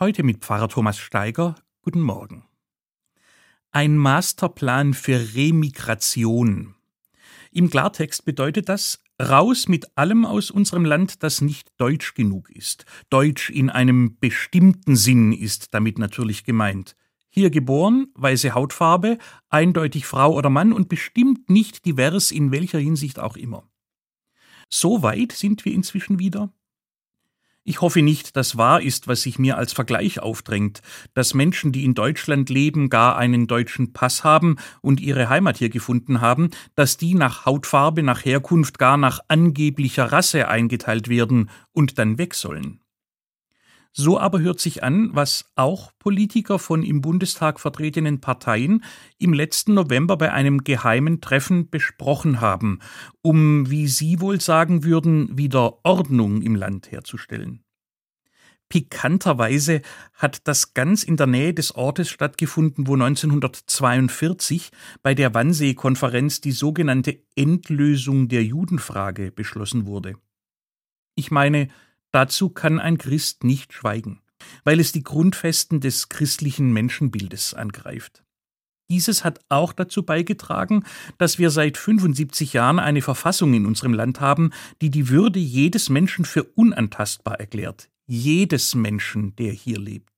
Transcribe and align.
Heute 0.00 0.24
mit 0.24 0.38
Pfarrer 0.38 0.68
Thomas 0.68 0.98
Steiger. 0.98 1.54
Guten 1.82 2.00
Morgen. 2.00 2.48
Ein 3.70 3.96
Masterplan 3.96 4.92
für 4.92 5.36
Remigration. 5.36 6.74
Im 7.52 7.70
Klartext 7.70 8.24
bedeutet 8.24 8.68
das 8.68 9.04
raus 9.22 9.68
mit 9.68 9.96
allem 9.96 10.24
aus 10.24 10.50
unserem 10.50 10.84
Land, 10.84 11.22
das 11.22 11.42
nicht 11.42 11.70
deutsch 11.76 12.14
genug 12.14 12.50
ist. 12.50 12.86
Deutsch 13.08 13.50
in 13.50 13.70
einem 13.70 14.18
bestimmten 14.18 14.96
Sinn 14.96 15.32
ist 15.32 15.74
damit 15.74 16.00
natürlich 16.00 16.42
gemeint. 16.42 16.96
Hier 17.28 17.50
geboren, 17.50 18.08
weiße 18.16 18.52
Hautfarbe, 18.52 19.18
eindeutig 19.48 20.06
Frau 20.06 20.34
oder 20.34 20.50
Mann 20.50 20.72
und 20.72 20.88
bestimmt 20.88 21.48
nicht 21.48 21.84
divers 21.84 22.32
in 22.32 22.50
welcher 22.50 22.80
Hinsicht 22.80 23.20
auch 23.20 23.36
immer. 23.36 23.62
So 24.68 25.02
weit 25.02 25.30
sind 25.30 25.64
wir 25.64 25.72
inzwischen 25.72 26.18
wieder, 26.18 26.52
ich 27.64 27.80
hoffe 27.80 28.02
nicht, 28.02 28.36
dass 28.36 28.58
wahr 28.58 28.82
ist, 28.82 29.08
was 29.08 29.22
sich 29.22 29.38
mir 29.38 29.56
als 29.56 29.72
Vergleich 29.72 30.20
aufdrängt, 30.20 30.82
dass 31.14 31.32
Menschen, 31.32 31.72
die 31.72 31.84
in 31.84 31.94
Deutschland 31.94 32.50
leben, 32.50 32.90
gar 32.90 33.16
einen 33.16 33.46
deutschen 33.46 33.94
Pass 33.94 34.22
haben 34.22 34.56
und 34.82 35.00
ihre 35.00 35.30
Heimat 35.30 35.56
hier 35.56 35.70
gefunden 35.70 36.20
haben, 36.20 36.50
dass 36.74 36.98
die 36.98 37.14
nach 37.14 37.46
Hautfarbe, 37.46 38.02
nach 38.02 38.24
Herkunft, 38.24 38.78
gar 38.78 38.98
nach 38.98 39.20
angeblicher 39.28 40.12
Rasse 40.12 40.48
eingeteilt 40.48 41.08
werden 41.08 41.48
und 41.72 41.98
dann 41.98 42.18
weg 42.18 42.34
sollen. 42.34 42.83
So 43.96 44.18
aber 44.18 44.40
hört 44.40 44.58
sich 44.58 44.82
an, 44.82 45.10
was 45.12 45.52
auch 45.54 45.92
Politiker 46.00 46.58
von 46.58 46.82
im 46.82 47.00
Bundestag 47.00 47.60
vertretenen 47.60 48.20
Parteien 48.20 48.82
im 49.18 49.32
letzten 49.32 49.74
November 49.74 50.16
bei 50.16 50.32
einem 50.32 50.64
geheimen 50.64 51.20
Treffen 51.20 51.70
besprochen 51.70 52.40
haben, 52.40 52.80
um, 53.22 53.70
wie 53.70 53.86
Sie 53.86 54.20
wohl 54.20 54.40
sagen 54.40 54.82
würden, 54.82 55.38
wieder 55.38 55.84
Ordnung 55.84 56.42
im 56.42 56.56
Land 56.56 56.90
herzustellen. 56.90 57.62
Pikanterweise 58.68 59.82
hat 60.14 60.48
das 60.48 60.74
ganz 60.74 61.04
in 61.04 61.16
der 61.16 61.28
Nähe 61.28 61.54
des 61.54 61.76
Ortes 61.76 62.10
stattgefunden, 62.10 62.88
wo 62.88 62.94
1942 62.94 64.72
bei 65.04 65.14
der 65.14 65.34
Wannsee-Konferenz 65.34 66.40
die 66.40 66.50
sogenannte 66.50 67.22
Endlösung 67.36 68.26
der 68.26 68.42
Judenfrage 68.42 69.30
beschlossen 69.30 69.86
wurde. 69.86 70.16
Ich 71.14 71.30
meine, 71.30 71.68
Dazu 72.14 72.48
kann 72.48 72.78
ein 72.78 72.96
Christ 72.96 73.42
nicht 73.42 73.72
schweigen, 73.72 74.20
weil 74.62 74.78
es 74.78 74.92
die 74.92 75.02
Grundfesten 75.02 75.80
des 75.80 76.08
christlichen 76.08 76.72
Menschenbildes 76.72 77.54
angreift. 77.54 78.22
Dieses 78.88 79.24
hat 79.24 79.40
auch 79.48 79.72
dazu 79.72 80.04
beigetragen, 80.04 80.84
dass 81.18 81.40
wir 81.40 81.50
seit 81.50 81.76
75 81.76 82.52
Jahren 82.52 82.78
eine 82.78 83.02
Verfassung 83.02 83.52
in 83.52 83.66
unserem 83.66 83.94
Land 83.94 84.20
haben, 84.20 84.52
die 84.80 84.90
die 84.90 85.08
Würde 85.08 85.40
jedes 85.40 85.88
Menschen 85.88 86.24
für 86.24 86.44
unantastbar 86.44 87.40
erklärt. 87.40 87.90
Jedes 88.06 88.76
Menschen, 88.76 89.34
der 89.34 89.50
hier 89.50 89.80
lebt. 89.80 90.12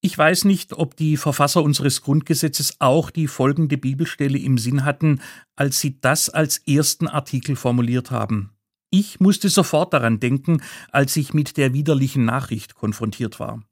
Ich 0.00 0.18
weiß 0.18 0.46
nicht, 0.46 0.72
ob 0.72 0.96
die 0.96 1.16
Verfasser 1.16 1.62
unseres 1.62 2.02
Grundgesetzes 2.02 2.80
auch 2.80 3.12
die 3.12 3.28
folgende 3.28 3.78
Bibelstelle 3.78 4.38
im 4.38 4.58
Sinn 4.58 4.84
hatten, 4.84 5.20
als 5.54 5.78
sie 5.78 6.00
das 6.00 6.28
als 6.28 6.58
ersten 6.58 7.06
Artikel 7.06 7.54
formuliert 7.54 8.10
haben. 8.10 8.50
Ich 8.94 9.20
musste 9.20 9.48
sofort 9.48 9.94
daran 9.94 10.20
denken, 10.20 10.60
als 10.90 11.16
ich 11.16 11.32
mit 11.32 11.56
der 11.56 11.72
widerlichen 11.72 12.26
Nachricht 12.26 12.74
konfrontiert 12.74 13.40
war. 13.40 13.62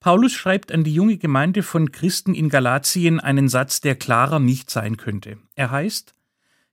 Paulus 0.00 0.32
schreibt 0.32 0.72
an 0.72 0.82
die 0.82 0.92
junge 0.92 1.18
Gemeinde 1.18 1.62
von 1.62 1.92
Christen 1.92 2.34
in 2.34 2.48
Galatien 2.48 3.20
einen 3.20 3.48
Satz, 3.48 3.80
der 3.80 3.94
klarer 3.94 4.40
nicht 4.40 4.68
sein 4.68 4.96
könnte. 4.96 5.38
Er 5.54 5.70
heißt, 5.70 6.16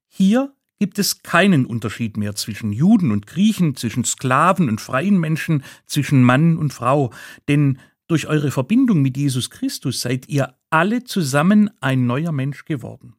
hier 0.08 0.56
gibt 0.80 0.98
es 0.98 1.22
keinen 1.22 1.68
Unterschied 1.68 2.18
mehr 2.18 2.34
zwischen 2.34 2.74
Juden 2.74 3.12
und 3.12 3.28
Griechen, 3.28 3.76
zwischen 3.76 4.04
Sklaven 4.04 4.70
und 4.70 4.82
freien 4.82 5.20
Menschen, 5.20 5.64
zwischen 5.86 6.24
Mann 6.24 6.58
und 6.58 6.74
Frau, 6.74 7.14
denn 7.48 7.78
durch 8.08 8.26
eure 8.26 8.50
Verbindung 8.50 9.04
mit 9.04 9.18
Jesus 9.18 9.52
Christus 9.52 10.02
seid 10.02 10.28
ihr 10.30 10.56
alle 10.72 11.04
zusammen 11.04 11.70
ein 11.80 12.08
neuer 12.08 12.32
Mensch 12.32 12.66
geworden. 12.66 13.14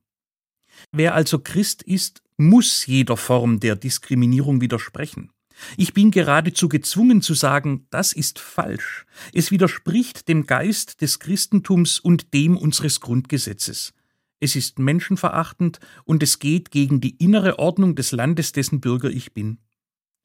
Wer 0.90 1.14
also 1.14 1.38
Christ 1.38 1.84
ist, 1.84 2.22
muss 2.38 2.86
jeder 2.86 3.16
Form 3.16 3.60
der 3.60 3.76
Diskriminierung 3.76 4.60
widersprechen. 4.60 5.30
Ich 5.76 5.92
bin 5.92 6.10
geradezu 6.10 6.68
gezwungen 6.68 7.20
zu 7.20 7.34
sagen, 7.34 7.86
das 7.90 8.12
ist 8.12 8.38
falsch. 8.38 9.04
Es 9.32 9.50
widerspricht 9.50 10.28
dem 10.28 10.46
Geist 10.46 11.00
des 11.02 11.18
Christentums 11.18 11.98
und 11.98 12.32
dem 12.32 12.56
unseres 12.56 13.00
Grundgesetzes. 13.00 13.92
Es 14.40 14.54
ist 14.54 14.78
menschenverachtend 14.78 15.80
und 16.04 16.22
es 16.22 16.38
geht 16.38 16.70
gegen 16.70 17.00
die 17.00 17.16
innere 17.16 17.58
Ordnung 17.58 17.96
des 17.96 18.12
Landes, 18.12 18.52
dessen 18.52 18.80
Bürger 18.80 19.10
ich 19.10 19.34
bin. 19.34 19.58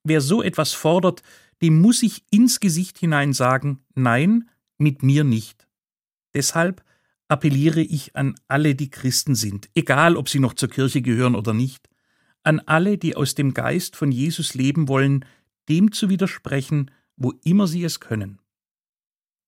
Wer 0.04 0.22
so 0.22 0.44
etwas 0.44 0.74
fordert, 0.74 1.24
dem 1.64 1.82
muss 1.82 2.04
ich 2.04 2.24
ins 2.30 2.60
Gesicht 2.60 3.00
hinein 3.00 3.34
sagen, 3.34 3.80
nein, 3.96 4.50
mit 4.78 5.02
mir 5.02 5.24
nicht. 5.24 5.68
Deshalb 6.36 6.84
appelliere 7.28 7.82
ich 7.82 8.16
an 8.16 8.36
alle, 8.48 8.76
die 8.76 8.92
Christen 8.92 9.34
sind, 9.34 9.70
egal 9.74 10.16
ob 10.16 10.30
sie 10.30 10.40
noch 10.40 10.54
zur 10.54 10.70
Kirche 10.70 11.02
gehören 11.02 11.36
oder 11.36 11.54
nicht, 11.54 11.90
an 12.44 12.60
alle, 12.60 12.98
die 12.98 13.16
aus 13.16 13.36
dem 13.36 13.54
Geist 13.54 13.96
von 13.96 14.12
Jesus 14.12 14.54
leben 14.54 14.88
wollen, 14.88 15.26
dem 15.70 15.92
zu 15.92 16.10
widersprechen, 16.10 16.92
wo 17.16 17.32
immer 17.44 17.68
sie 17.68 17.84
es 17.84 18.00
können. 18.00 18.40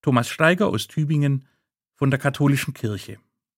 Thomas 0.02 0.28
Steiger 0.28 0.68
aus 0.68 0.86
Tübingen 0.86 1.46
von 1.94 2.10
der 2.10 2.18
Katholischen 2.18 2.74
Kirche 2.74 3.18